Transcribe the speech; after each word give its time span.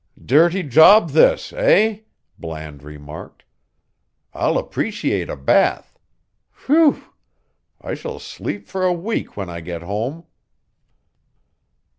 "Dirty 0.19 0.63
job 0.63 1.11
this, 1.11 1.53
eh?" 1.53 1.99
Bland 2.39 2.81
remarked. 2.81 3.43
"I'll 4.33 4.57
appreciate 4.57 5.29
a 5.29 5.35
bath. 5.35 5.95
Phew. 6.49 7.03
I 7.79 7.93
shall 7.93 8.17
sleep 8.17 8.67
for 8.67 8.83
a 8.83 8.93
week 8.93 9.37
when 9.37 9.47
I 9.47 9.61
get 9.61 9.83
home." 9.83 10.25